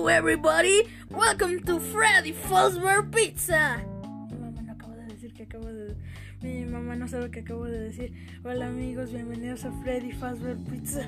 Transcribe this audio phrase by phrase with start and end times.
[0.00, 3.84] Hello everybody, welcome to Freddy Fazbear Pizza.
[4.30, 5.94] Mi mamá no acabo de decir que acabo de
[6.40, 8.14] mi mamá no sabe que acabo de decir.
[8.42, 11.02] Hola amigos, bienvenidos a Freddy Fazbear Pizza.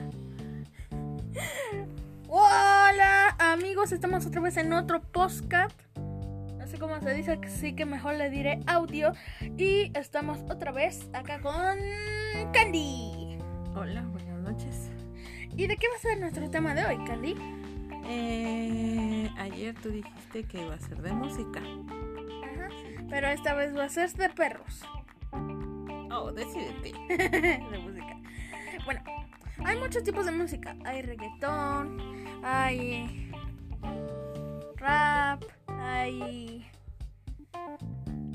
[2.29, 5.81] Hola amigos, estamos otra vez en otro podcast.
[5.96, 9.14] No sé cómo se dice, sí que mejor le diré audio.
[9.57, 11.79] Y estamos otra vez acá con
[12.53, 13.39] Candy.
[13.75, 14.90] Hola, buenas noches.
[15.57, 17.61] ¿Y de qué va a ser nuestro tema de hoy, Candy?
[18.05, 21.61] Eh, ayer tú dijiste que iba a ser de música.
[21.61, 22.69] Ajá.
[23.09, 24.83] Pero esta vez va a ser de perros.
[26.11, 26.93] Oh, decídete.
[27.09, 28.17] de música.
[28.85, 29.03] Bueno,
[29.65, 30.77] hay muchos tipos de música.
[30.85, 31.99] Hay reggaetón,
[32.45, 33.31] hay
[34.77, 36.67] rap, hay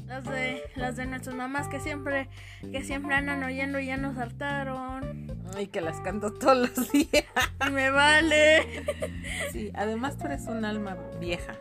[0.06, 2.30] las de las de nuestras mamás que siempre
[2.72, 5.07] que siempre andan oyendo y ya nos hartaron.
[5.60, 7.26] Y que las canto todos los días.
[7.68, 8.86] Y me vale.
[9.52, 11.56] Sí, además tú eres un alma vieja.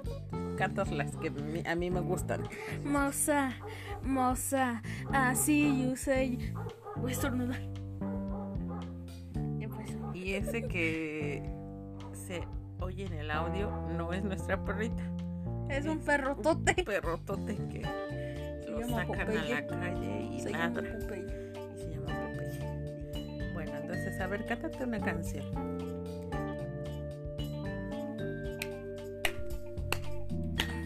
[0.57, 1.33] Cantas las que
[1.67, 2.48] a mí me gustan.
[2.85, 3.53] Moza,
[4.03, 6.53] moza, así you say.
[6.97, 7.61] Voy a estornudar.
[10.15, 11.42] Y ese que
[12.13, 12.42] se
[12.81, 15.05] oye en el audio no es nuestra perrita.
[15.69, 16.75] Es un perrotote.
[16.85, 17.83] Perrotote que
[18.69, 20.98] lo sacan a la calle y ladra.
[23.87, 25.45] Entonces, a ver, cántate una canción.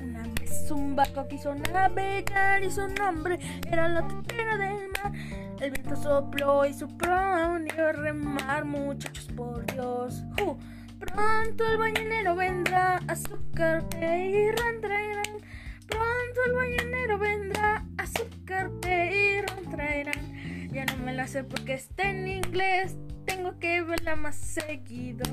[0.02, 3.38] Una vez un barco quiso navegar y su nombre
[3.70, 5.12] era la tetera del mar.
[5.60, 7.58] El viento sopló y sopló a
[7.92, 10.22] remar, muchachos, por Dios.
[10.38, 10.58] ¡Ju!
[10.98, 15.38] Pronto el ballenero vendrá, azúcar y ran, traerán.
[15.86, 20.29] Pronto el ballenero vendrá, azúcar y ran, traerán.
[20.72, 25.24] Ya no me la sé porque está en inglés, tengo que verla más seguido.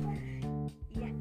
[0.90, 1.12] Y ya.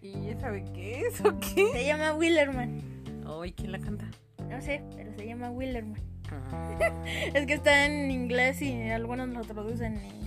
[0.00, 1.68] ¿Y esa de qué es o qué?
[1.72, 2.80] Se llama Willerman.
[3.26, 4.06] Ay, ¿quién la canta?
[4.48, 6.00] No sé, pero se llama Willerman.
[6.30, 6.70] Ah,
[7.34, 10.26] Es que está en inglés y algunos lo traducen en.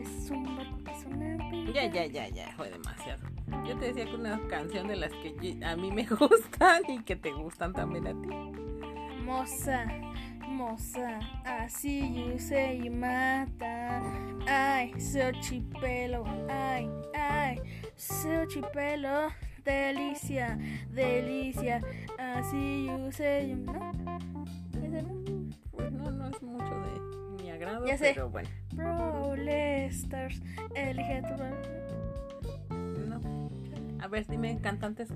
[0.00, 0.44] Es un
[1.18, 1.72] bien.
[1.72, 3.22] ya, ya, ya, ya, fue demasiado.
[3.66, 7.16] Yo te decía que una canción de las que a mí me gustan y que
[7.16, 8.28] te gustan también a ti.
[9.24, 9.86] Moza,
[10.60, 14.02] moza, así yo sé y mata.
[14.46, 17.58] Ay, se chipelo, ay, ay,
[17.96, 19.28] se chipelo.
[19.64, 20.58] Delicia,
[20.90, 21.80] delicia,
[22.18, 23.56] así yo sé.
[23.56, 23.92] ¿No?
[24.82, 25.50] ¿Ese no?
[25.70, 28.12] Pues no, no es mucho de mi agrado, Ya sé.
[28.14, 28.48] pero bueno.
[29.90, 30.42] Stars,
[30.74, 32.74] elige tu.
[33.08, 33.50] No.
[34.00, 35.08] A ver, dime cantantes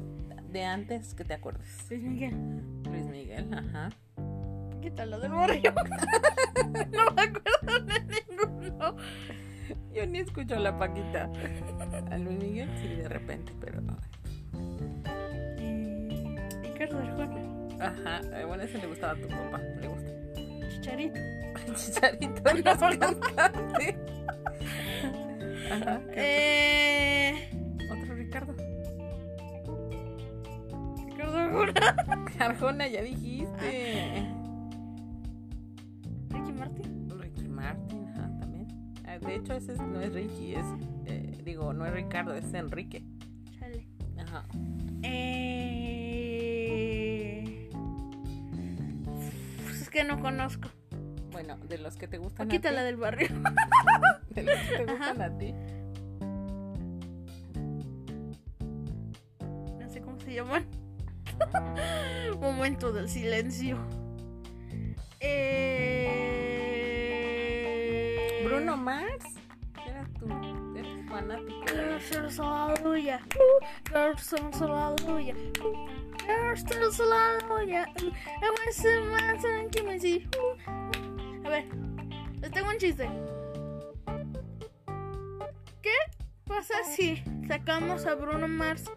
[0.51, 1.87] de antes que te acuerdes.
[1.91, 2.63] Luis Miguel.
[2.85, 3.91] Luis Miguel, ajá.
[4.85, 5.73] Quítalo del barrio.
[6.93, 8.97] no me acuerdo de ninguno.
[9.95, 11.31] Yo ni escucho a la Paquita.
[12.11, 13.97] A Luis Miguel sí, de repente, pero no.
[15.59, 16.37] Y
[16.69, 17.41] Ricardo Arjona.
[17.81, 20.11] Ajá, eh, bueno, ese le gustaba a tu papá, le gusta.
[20.69, 21.19] Chicharito.
[21.75, 23.97] Chicharito no es cantante.
[25.73, 27.49] Ajá, ¿qué Eh.
[27.87, 28.03] otro?
[28.03, 28.55] otro Ricardo.
[31.07, 31.97] Ricardo Arjona.
[32.39, 34.34] Arjona, ya dijiste.
[39.27, 40.65] De hecho, ese es- no es Ricky, es.
[41.07, 43.05] eh, digo, no es Ricardo, es Enrique.
[43.59, 43.87] Chale.
[44.19, 44.45] Ajá.
[46.37, 47.69] Eh.
[49.65, 50.69] Pues es que no conozco.
[51.33, 52.47] Bueno, de los que te gustan.
[52.49, 53.29] a Quítala ti, del barrio.
[54.35, 55.09] De los que te Ajá.
[55.11, 55.55] gustan a ti.
[59.81, 60.65] No sé cómo se llaman.
[62.41, 63.79] Momento del silencio.
[65.21, 66.04] Eh...
[68.65, 69.25] Bruno Mars.
[69.87, 70.27] Era tu.
[70.75, 71.67] Eres fanático.
[71.67, 73.21] de- Girls, hallelujah.
[73.93, 75.35] Girls, hallelujah.
[76.25, 77.87] Girls, hallelujah.
[81.45, 81.65] A ver,
[82.41, 83.07] les tengo un chiste.
[85.83, 85.97] ¿Qué
[86.47, 88.91] pasa si sacamos a Bruno Mars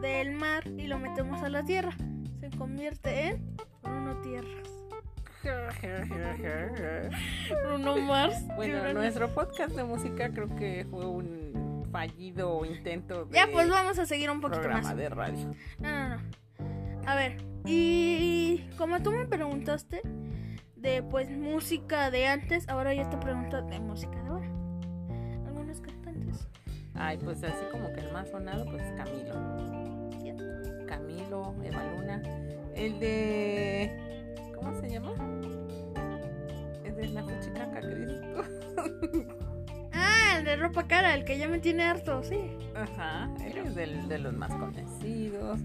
[0.00, 1.92] del mar y lo metemos a la tierra?
[2.40, 4.71] Se convierte en Bruno Tierras.
[7.64, 8.36] Bruno Mars.
[8.56, 13.98] Bueno, nuestro podcast de música creo que fue un fallido intento de Ya, pues vamos
[13.98, 14.96] a seguir un poquito programa más.
[14.96, 15.54] de radio.
[15.78, 16.22] No, no, no.
[17.06, 20.02] A ver, y como tú me preguntaste
[20.76, 24.46] de pues música de antes, ahora yo te pregunto de música de ahora.
[25.46, 26.48] Algunos cantantes.
[26.94, 29.34] Ay, pues así como que el más sonado, pues Camilo.
[30.86, 32.22] Camilo, Eva Luna.
[32.74, 34.11] El de.
[34.62, 35.12] ¿Cómo se llama?
[36.84, 39.24] Es de la fuchicaca tú.
[39.92, 42.38] Ah, el de ropa cara, el que ya me tiene harto, sí.
[42.74, 45.60] Ajá, él es del- de los más conocidos.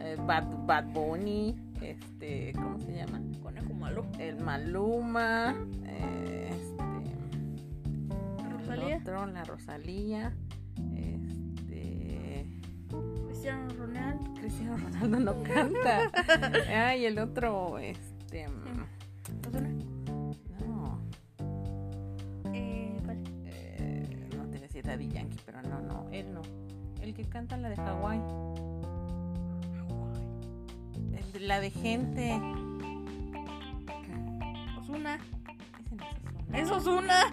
[0.00, 3.20] Eh, Bad, Bad Bunny, este, ¿cómo se llama?
[3.42, 4.06] Conejo malo.
[4.18, 5.54] El Maluma,
[5.86, 6.84] eh, este,
[8.44, 8.96] el Rosalía.
[8.98, 10.32] otro, la Rosalía,
[10.94, 12.46] este,
[13.26, 14.34] Cristiano Ronaldo.
[14.40, 16.10] Cristiano Ronaldo no canta.
[16.88, 19.68] Ay, el otro, este, mm, Ozuna.
[20.66, 21.00] no,
[22.52, 23.22] Eh, ¿cuál?
[23.46, 26.42] eh, no te voy a decir Daddy Yankee, pero no, no, él no.
[27.00, 28.18] El que canta la de Hawái.
[31.32, 32.32] De- La de gente.
[34.80, 35.18] Ozuna.
[36.52, 37.20] Ese no es Ozuna.
[37.22, 37.30] Es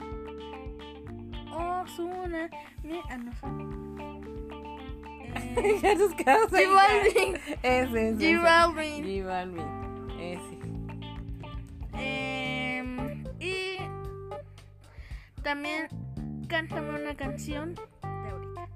[1.77, 1.81] Ozuna.
[1.83, 2.50] Ozuna.
[2.83, 3.31] Mi- Ah, no.
[5.63, 6.65] Eh, sus caras ahí.
[6.65, 7.36] Balvin.
[7.63, 8.15] Ese es.
[8.19, 9.03] J Balvin.
[9.03, 9.68] J Balvin.
[10.19, 10.71] Ese.
[15.42, 15.88] También
[16.48, 18.68] cántame una canción de ahorita.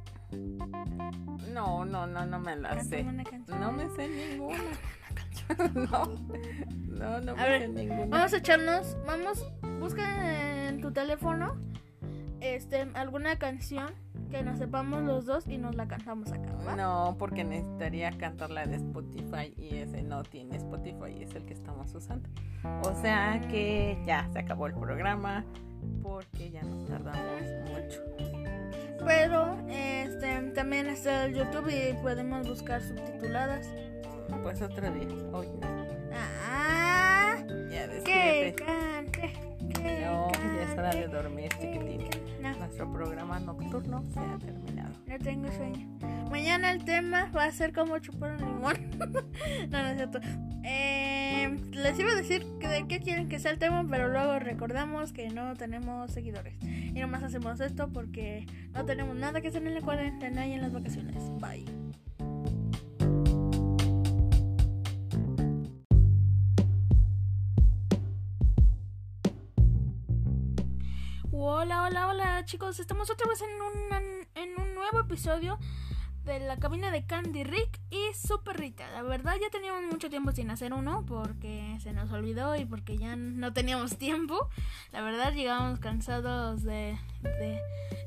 [1.54, 3.02] No, no, no, no me la sé.
[3.02, 3.24] Una.
[3.60, 4.58] No me sé ninguna.
[5.76, 6.08] No,
[6.88, 8.08] no, no me A ver, sé ninguna.
[8.08, 9.46] Vamos a echarnos, vamos,
[9.80, 11.56] busca en tu teléfono
[12.42, 13.94] este alguna canción
[14.30, 16.76] que nos sepamos los dos y nos la cantamos acá, ¿va?
[16.76, 21.54] No, porque necesitaría cantar la de Spotify y ese no tiene Spotify, es el que
[21.54, 22.28] estamos usando.
[22.84, 25.46] O sea que ya se acabó el programa
[26.02, 28.02] porque ya nos tardamos mucho.
[29.06, 33.68] Pero este también está el YouTube y podemos buscar subtituladas.
[34.42, 35.86] Pues otro día, hoy no.
[36.14, 37.36] Ah,
[37.70, 39.34] Ya que cante,
[39.74, 42.10] que No, ya es hora de dormir, chiquitín.
[42.42, 44.94] No, Nuestro programa nocturno se ha terminado.
[45.06, 45.88] no tengo sueño.
[46.32, 48.90] Mañana el tema va a ser como chupar un limón.
[49.70, 50.20] no, no es cierto.
[50.64, 50.95] Eh,
[51.72, 55.12] les iba a decir que de qué quieren que sea el tema, pero luego recordamos
[55.14, 56.56] que no tenemos seguidores.
[56.64, 60.62] Y nomás hacemos esto porque no tenemos nada que hacer en la cuarentena y en
[60.62, 61.24] las vacaciones.
[61.40, 61.66] Bye.
[71.32, 74.02] Hola, hola, hola chicos, estamos otra vez en, una-
[74.36, 75.58] en un nuevo episodio
[76.24, 78.90] de la cabina de Candy Rick y Super Rita.
[78.92, 82.98] La verdad ya teníamos mucho tiempo sin hacer uno porque se nos olvidó y porque
[82.98, 84.50] ya no teníamos tiempo.
[84.92, 87.60] La verdad llegábamos cansados de, de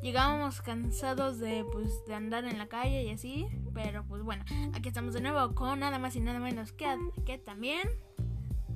[0.02, 4.88] llegábamos cansados de pues de andar en la calle y así, pero pues bueno, aquí
[4.88, 6.86] estamos de nuevo con nada más y nada menos que,
[7.24, 7.88] que también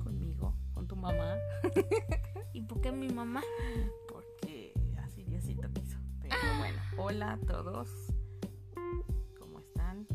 [0.03, 1.35] Conmigo, con tu mamá,
[2.53, 3.41] y porque mi mamá
[4.07, 4.73] porque
[5.03, 5.97] así Diosito quiso.
[6.21, 7.89] Pero bueno, hola a todos.
[9.39, 10.07] ¿Cómo están?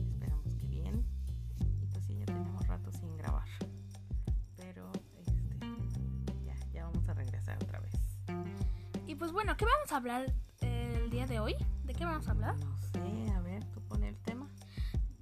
[9.18, 11.54] Pues bueno, ¿qué vamos a hablar eh, el día de hoy?
[11.84, 12.56] ¿De qué vamos a hablar?
[12.58, 14.48] No sé, a ver, tú pone el tema.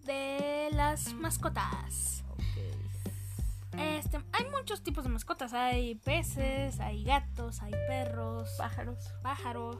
[0.05, 2.23] De las mascotas.
[2.31, 3.79] Ok.
[3.79, 5.53] Este, hay muchos tipos de mascotas.
[5.53, 9.79] Hay peces, hay gatos, hay perros, Pájaros, pájaros,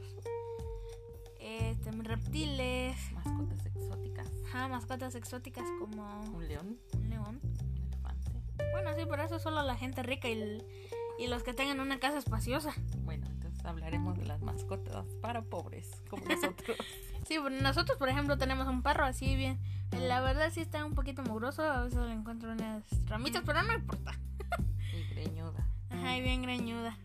[1.41, 4.29] este, reptiles, mascotas exóticas.
[4.49, 7.41] ajá, mascotas exóticas como Un león, un león.
[7.43, 8.33] un elefante.
[8.73, 10.63] Bueno, sí, por eso solo la gente rica y,
[11.29, 12.75] los que tengan una casa espaciosa.
[13.05, 13.26] Bueno,
[13.67, 16.77] hablaremos de las mascotas para pobres, como nosotros.
[17.27, 19.59] Sí, bueno, nosotros, por ejemplo, tenemos un perro así bien.
[19.93, 23.73] La verdad sí está un poquito mugroso, a veces le encuentro unas ramitas, pero no
[23.75, 24.13] importa.
[24.93, 25.67] y greñuda.
[25.91, 26.97] Ajá, y bien greñuda.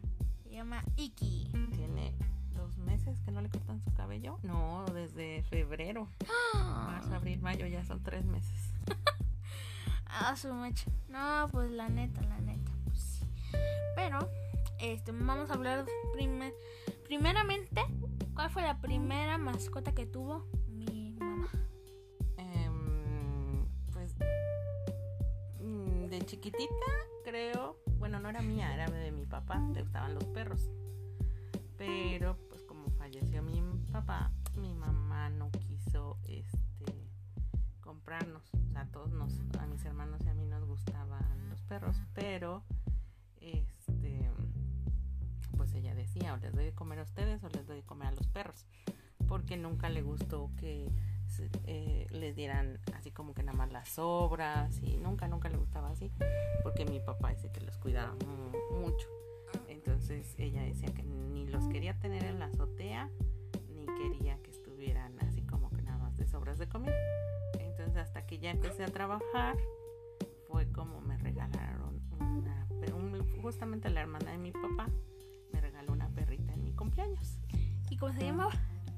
[0.44, 1.50] Se llama Iki.
[1.76, 2.14] Tiene
[2.56, 4.38] dos meses que no le cortan su cabello.
[4.44, 6.08] No, desde febrero.
[6.54, 8.74] Marzo, abril, mayo, ya son tres meses.
[10.14, 10.92] Ah, su mecha.
[11.08, 12.70] No, pues la neta, la neta.
[12.84, 13.26] Pues sí.
[13.96, 14.20] Pero,
[14.82, 16.54] este, vamos a hablar prime-
[17.06, 17.82] primeramente.
[18.34, 21.50] ¿Cuál fue la primera mascota que tuvo mi mamá?
[22.38, 24.16] Em, pues
[25.60, 26.92] mm, de chiquitita,
[27.24, 27.78] creo.
[27.98, 29.60] Bueno, no era mía, era de mi papá.
[29.74, 30.70] Le gustaban los perros.
[31.78, 33.62] Pero, pues como falleció mi
[33.92, 37.10] papá, mi mamá no quiso este
[37.82, 38.44] comprarnos.
[38.54, 41.98] O sea, a todos nos, a mis hermanos y a mí nos gustaban los perros,
[42.14, 42.64] pero
[43.42, 43.81] este
[45.72, 48.10] pues ella decía, o les doy de comer a ustedes o les doy de comer
[48.10, 48.66] a los perros,
[49.28, 50.90] porque nunca le gustó que
[51.66, 55.90] eh, les dieran así como que nada más las sobras y nunca, nunca le gustaba
[55.90, 56.12] así,
[56.64, 59.08] porque mi papá dice que los cuidaba mu- mucho.
[59.70, 63.10] Entonces ella decía que ni los quería tener en la azotea,
[63.74, 66.96] ni quería que estuvieran así como que nada más de sobras de comida.
[67.60, 69.58] Entonces hasta que ya empecé a trabajar,
[70.50, 74.88] fue como me regalaron una, un- justamente la hermana de mi papá
[76.82, 77.38] cumpleaños.
[77.92, 78.52] ¿Y cómo se llamaba?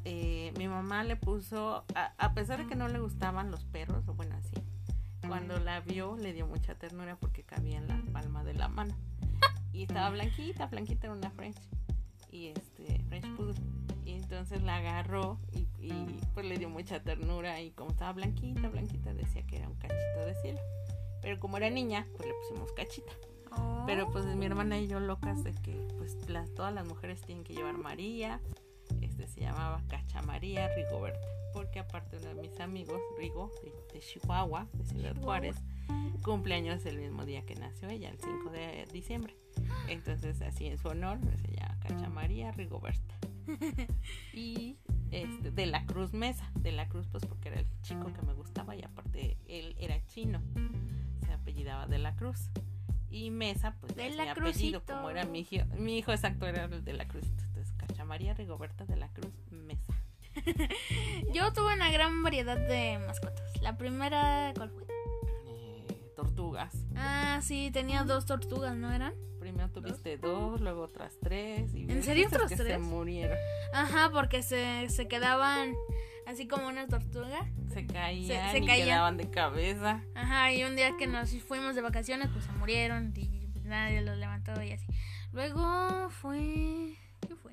[0.05, 4.07] eh, mi mamá le puso, a, a pesar de que no le gustaban los perros,
[4.07, 4.55] o bueno, así,
[5.27, 8.95] cuando la vio le dio mucha ternura porque cabía en la palma de la mano.
[9.71, 11.57] Y estaba blanquita, blanquita era una French.
[12.31, 13.59] Y este, French Poodle.
[14.05, 17.59] Y entonces la agarró y, y, pues le dio mucha ternura.
[17.61, 20.59] Y como estaba blanquita, blanquita, decía que era un cachito de cielo.
[21.21, 23.13] Pero como era niña, pues le pusimos cachita.
[23.57, 23.83] Oh.
[23.85, 27.43] Pero pues mi hermana y yo locas de que pues las, todas las mujeres tienen
[27.43, 28.39] que llevar María.
[29.01, 31.27] Este se llamaba Cacha María Rigoberta.
[31.53, 35.23] Porque aparte uno de mis amigos, Rigo, de, de Chihuahua, de Ciudad Chihuahua.
[35.23, 35.55] Juárez,
[36.23, 39.35] cumpleaños el mismo día que nació ella, el 5 de diciembre.
[39.87, 43.15] Entonces así en su honor se llama Cacha María Rigoberta.
[44.33, 44.77] Y
[45.11, 48.33] este, de la Cruz Mesa, de la Cruz pues porque era el chico que me
[48.33, 50.41] gustaba y aparte él era chino,
[51.25, 52.49] se apellidaba de la Cruz.
[53.13, 56.65] Y Mesa pues De la mi apellido, como era mi hijo, mi hijo exacto era
[56.65, 57.25] el de la Cruz.
[57.25, 59.93] Entonces Cacha María Rigoberta de la Cruz Mesa.
[61.33, 63.43] Yo tuve una gran variedad de mascotas.
[63.61, 64.83] La primera, ¿cuál fue?
[65.47, 66.73] Eh, tortugas.
[66.95, 69.13] Ah, sí, tenía dos tortugas, ¿no eran?
[69.39, 71.73] Primero tuviste dos, luego otras tres.
[71.75, 72.79] Y ¿En serio otras que se tres?
[72.79, 73.37] murieron.
[73.73, 75.73] Ajá, porque se, se quedaban
[76.25, 77.45] así como una tortuga.
[77.73, 78.87] Se caían se y caían.
[78.87, 80.01] quedaban de cabeza.
[80.15, 84.17] Ajá, y un día que nos fuimos de vacaciones, pues se murieron y nadie los
[84.17, 84.85] levantó y así.
[85.33, 86.95] Luego fue...
[87.27, 87.51] ¿Qué fue?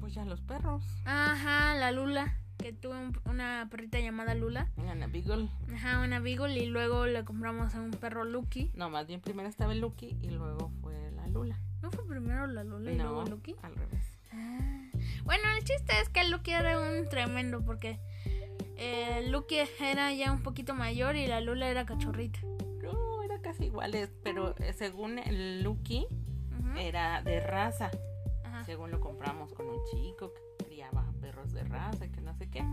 [0.00, 0.82] Pues ya los perros.
[1.04, 4.68] Ajá, la Lula, que tuve un- una perrita llamada Lula.
[4.88, 5.50] Ana Beagle.
[5.74, 8.70] Ajá, una Beagle y luego le compramos a un perro Lucky.
[8.74, 11.58] No, más bien primero estaba el Lucky y luego fue la Lula.
[11.82, 13.54] ¿No fue primero la Lula y no, luego Lucky?
[13.60, 14.18] al revés.
[14.32, 14.80] Ah.
[15.24, 18.00] Bueno, el chiste es que Lucky era un tremendo porque
[18.78, 22.38] eh, Lucky era ya un poquito mayor y la Lula era cachorrita.
[23.64, 26.06] Iguales, pero eh, según el Lucky
[26.76, 27.90] era de raza.
[28.44, 28.64] Ajá.
[28.64, 32.48] Según lo compramos con un chico que criaba perros de raza, y que no sé
[32.48, 32.64] qué.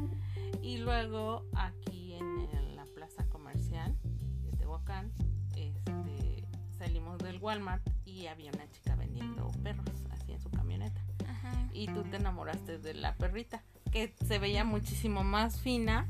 [0.61, 3.97] Y luego aquí en, la plaza comercial
[4.43, 5.11] de Tehuacán,
[5.55, 6.45] este,
[6.77, 11.01] salimos del Walmart y había una chica vendiendo perros así en su camioneta.
[11.27, 11.69] Ajá.
[11.73, 16.07] Y tú te enamoraste de la perrita, que se veía muchísimo más fina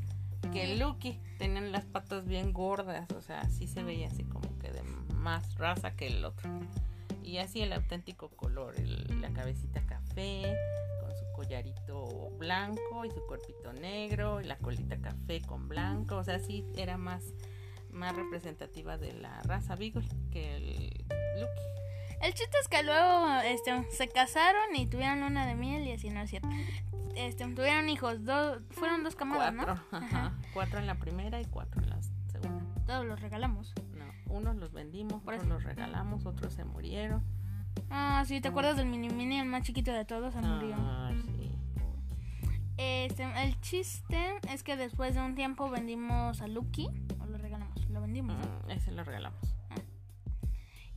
[0.51, 1.19] que el Lucky.
[1.37, 4.81] Tenían las patas bien gordas, o sea, sí se veía así como que de
[5.13, 6.49] más raza que el otro.
[7.23, 10.55] Y así el auténtico color, el- la cabecita café,
[11.01, 16.23] con su collarito blanco y su cuerpito negro, y la colita café con blanco, o
[16.23, 17.23] sea, sí era más,
[17.91, 20.87] más representativa de la raza Beagle que el
[21.39, 21.61] Lucky.
[22.21, 26.09] El chiste es que luego este, se casaron y tuvieron luna de miel y así
[26.09, 26.49] no es cierto.
[27.15, 29.97] Este, tuvieron hijos, dos, fueron dos camadas, Cuatro, ¿no?
[29.97, 30.33] ajá.
[30.53, 31.99] Cuatro en la primera y cuatro en la
[32.31, 32.63] segunda.
[32.85, 33.73] Todos los regalamos.
[33.95, 35.53] No, unos los vendimos, Por otros eso.
[35.55, 37.23] los regalamos, otros se murieron.
[37.89, 40.33] Ah, sí, ¿te acuerdas del mini mini, el más chiquito de todos?
[40.33, 40.75] Se murió.
[40.77, 41.51] Ah, sí.
[42.77, 46.87] Este, el chiste es que después de un tiempo vendimos a Lucky,
[47.19, 48.37] o lo regalamos, lo vendimos.
[48.37, 49.55] Mm, ese lo regalamos.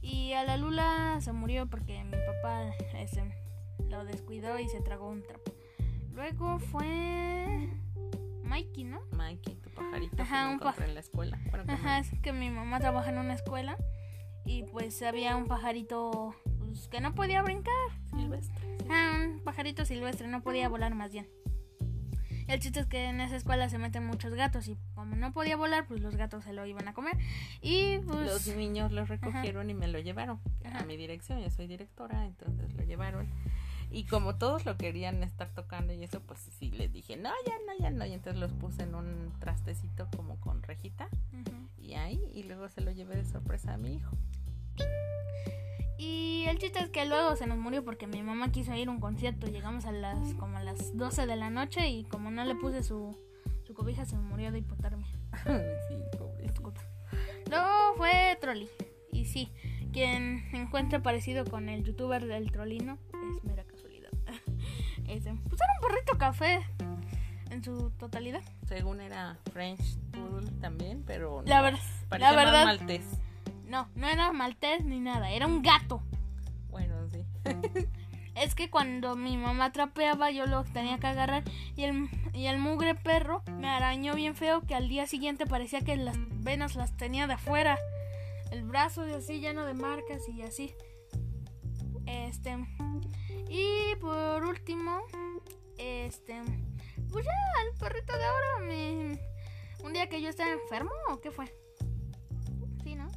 [0.02, 3.34] Y a la Lula se murió porque mi papá este,
[3.88, 5.52] lo descuidó y se tragó un trapo.
[6.20, 7.66] Luego fue
[8.44, 9.00] Mikey, ¿no?
[9.12, 11.38] Mikey, tu pajarito Ajá, que un encontré paj- en la escuela.
[11.48, 13.78] Bueno, que Ajá, es que mi mamá trabaja en una escuela
[14.44, 17.72] y pues había un pajarito pues, que no podía brincar.
[18.10, 18.76] silvestre.
[18.80, 18.86] sí.
[18.90, 21.26] Ah, un pajarito silvestre, no podía volar más bien.
[22.48, 25.56] El chiste es que en esa escuela se meten muchos gatos y como no podía
[25.56, 27.16] volar, pues los gatos se lo iban a comer.
[27.62, 28.26] Y pues...
[28.26, 30.80] Los niños lo recogieron y me lo llevaron Ajá.
[30.80, 31.40] a mi dirección.
[31.40, 33.26] Yo soy directora, entonces lo llevaron.
[33.90, 37.54] Y como todos lo querían estar tocando y eso, pues sí les dije, no, ya
[37.66, 38.06] no, ya no.
[38.06, 41.08] Y entonces los puse en un trastecito como con rejita
[41.76, 42.20] y ahí.
[42.32, 44.16] Y luego se lo llevé de sorpresa a mi hijo.
[45.98, 48.90] Y el chiste es que luego se nos murió porque mi mamá quiso ir a
[48.90, 49.48] un concierto.
[49.48, 52.82] Llegamos a las como a las 12 de la noche y como no le puse
[52.82, 53.18] su,
[53.64, 55.08] su cobija se murió de hipotermia.
[55.88, 56.00] sí.
[57.50, 58.68] Luego fue Trolli.
[59.12, 59.50] Y sí,
[59.92, 62.96] quien encuentre parecido con el youtuber del Trolino.
[65.10, 66.60] Este, pues era un perrito café
[67.50, 68.42] en su totalidad.
[68.68, 73.04] Según era French Poodle también, pero La, no, ver- parecía la más verdad, maltés.
[73.66, 76.02] no, no era maltés ni nada, era un gato.
[76.70, 77.24] Bueno, sí.
[78.36, 81.42] Es que cuando mi mamá trapeaba yo lo tenía que agarrar
[81.76, 85.80] y el, y el mugre perro me arañó bien feo que al día siguiente parecía
[85.82, 87.76] que las venas las tenía de afuera.
[88.52, 90.72] El brazo y así lleno de marcas y así.
[92.06, 92.56] Este.
[93.50, 95.02] Y por último,
[95.76, 96.40] este.
[97.10, 97.32] Pues ya,
[97.66, 99.20] el perrito de ahora me...
[99.82, 101.52] Un día que yo estaba enfermo o qué fue.
[102.84, 103.08] Sí, ¿no?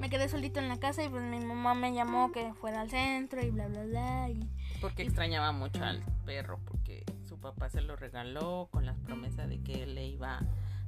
[0.00, 2.90] Me quedé solito en la casa y pues mi mamá me llamó que fuera al
[2.90, 7.80] centro y bla bla bla y, Porque extrañaba mucho al perro, porque su papá se
[7.80, 10.40] lo regaló con la promesa de que él le iba...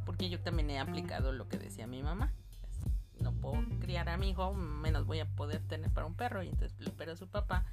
[0.04, 2.32] Porque yo también he aplicado lo que decía mi mamá.
[3.20, 6.42] No puedo criar a mi hijo, menos voy a poder tener para un perro.
[6.42, 7.66] Y entonces, pero su papá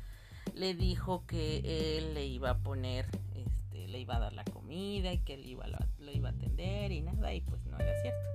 [0.57, 5.13] le dijo que él le iba a poner, este, le iba a dar la comida
[5.13, 5.77] y que él iba, lo,
[6.11, 8.29] iba a atender y nada, y pues no era cierto.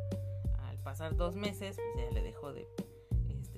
[0.69, 2.67] Al pasar dos meses, pues ya le dejó de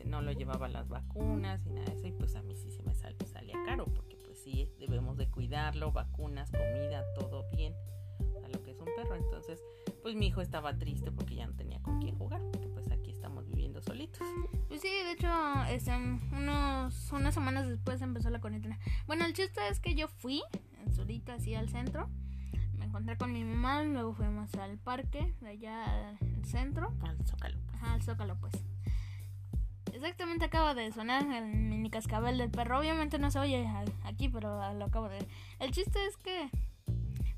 [0.04, 2.82] no lo llevaba las vacunas y nada de eso y pues a mí sí se
[2.82, 7.74] me salía caro porque pues sí debemos de cuidarlo, vacunas, comida, todo bien
[8.44, 9.16] a lo que es un perro.
[9.16, 9.60] Entonces
[10.02, 12.42] pues mi hijo estaba triste porque ya no tenía con quién jugar
[14.68, 15.28] Pues sí, de hecho
[15.70, 18.78] este, unos, unas semanas después empezó la cuarentena.
[19.06, 20.42] Bueno, el chiste es que yo fui
[20.94, 22.08] solita así al centro.
[22.76, 26.92] Me encontré con mi mamá, luego fuimos al parque, de allá al centro.
[27.02, 27.58] Al Zócalo.
[27.60, 27.74] Pues.
[27.74, 28.54] Ajá, al Zócalo pues.
[29.92, 32.78] Exactamente acaba de sonar el mini cascabel del perro.
[32.78, 33.66] Obviamente no se oye
[34.04, 35.26] aquí, pero lo acabo de.
[35.60, 36.50] El chiste es que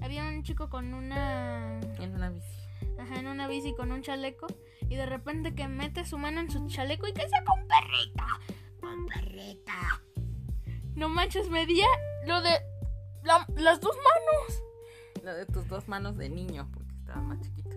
[0.01, 1.81] había un chico con una.
[1.99, 2.66] En una bici.
[2.99, 4.47] Ajá, en una bici con un chaleco.
[4.89, 8.27] Y de repente que mete su mano en su chaleco y que saca un perrita.
[8.83, 10.03] Un perrita.
[10.95, 11.87] No manches, medía
[12.27, 12.51] lo de
[13.57, 14.63] las dos manos.
[15.23, 17.77] Lo de tus dos manos de niño, porque estaba más chiquito.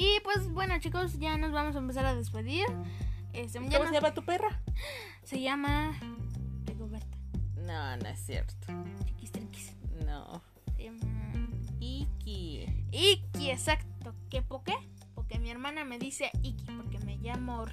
[0.00, 2.64] Y pues bueno chicos, ya nos vamos a empezar a despedir.
[3.32, 4.62] Este, ¿Cómo se llama tu perra?
[5.24, 5.98] Se llama
[6.64, 7.18] Rigoberta.
[7.56, 8.54] No, no es cierto.
[9.06, 9.76] Chiquis triquis.
[10.06, 10.40] No.
[12.92, 13.50] Iki.
[13.50, 14.14] Exacto.
[14.30, 14.74] ¿Qué por qué?
[15.14, 17.66] Porque mi hermana me dice Iki, porque me llamo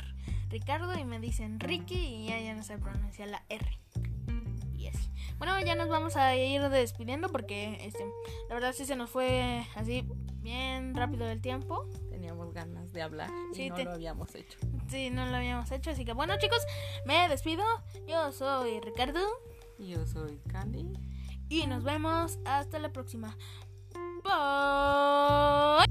[0.49, 3.79] Ricardo y me dicen Ricky y ella no se pronuncia la R.
[4.73, 5.09] Y así.
[5.37, 8.05] Bueno, ya nos vamos a ir despidiendo porque este,
[8.49, 10.07] la verdad sí se nos fue así
[10.41, 11.89] bien rápido el tiempo
[12.25, 14.57] teníamos ganas de hablar y no lo habíamos hecho.
[14.87, 16.59] Sí, no lo habíamos hecho, así que bueno chicos,
[17.05, 17.63] me despido.
[18.07, 19.19] Yo soy Ricardo.
[19.77, 20.93] Y yo soy Candy.
[21.49, 23.37] Y nos vemos hasta la próxima.
[24.35, 25.85] Bye.